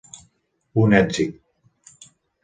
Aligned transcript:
Un 0.83 0.95
èxit. 0.99 1.37